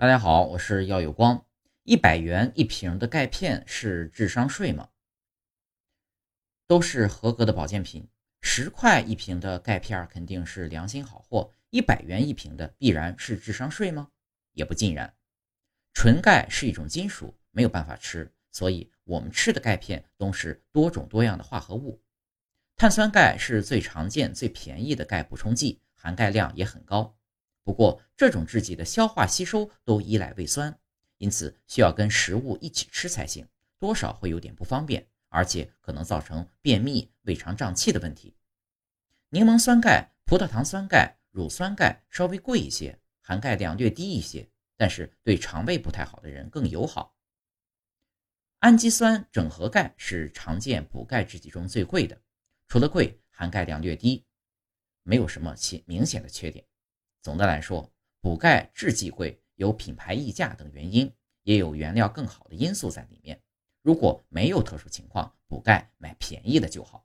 [0.00, 1.44] 大家好，我是耀有光。
[1.82, 4.88] 一百元一瓶的钙片是智商税吗？
[6.66, 8.08] 都是合格的保健品，
[8.40, 14.08] 十块一瓶的钙片肯定是良心好货，一百元一瓶的必然是智商税吗？
[14.52, 15.14] 也不尽然。
[15.92, 22.02] 纯钙是一种金属，没有办法吃，所以我们吃的钙片都是多种多样的化合物。
[22.74, 27.18] 碳酸钙是最常见、最便宜的钙补充剂，含钙量也很高。
[27.70, 30.76] 不过，这种制剂的消化吸收都依赖胃酸，
[31.18, 33.46] 因此需要跟食物一起吃才行，
[33.78, 38.34] 多少会有点不方便，而且可能造成便秘、胃肠胀气的问题。
[39.28, 47.14] 柠檬酸钙、葡萄糖酸钙、乳酸钙稍微贵一些，含钙量略低一些，但是对肠胃不太好的人更友好。
[48.58, 52.20] 氨基酸整合钙是常见补钙制剂中最贵的，
[52.66, 54.26] 除了贵，含钙量略低，
[55.04, 56.66] 没有什么其明显的缺点。
[57.22, 61.12] 总的来说，补钙制剂贵有品牌溢价等原因，
[61.42, 63.40] 也有原料更好的因素在里面。
[63.82, 67.04] 如果没有特殊情况，补钙买便宜的就好。